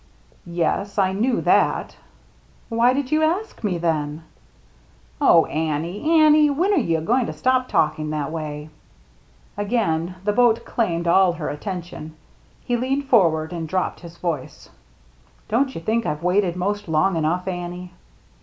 [0.47, 1.95] "Yes, I knew that"
[2.69, 4.23] "Why did you ask me, then?""
[5.21, 6.49] Oh, Annie, Annie!
[6.49, 8.71] When are you going to stop talking that way?
[9.13, 12.15] *' Again the boat claimed all her attention.
[12.65, 14.71] He leaned forward and dropped his voice."
[15.49, 17.91] Don't you think I've waited most long enough, Annie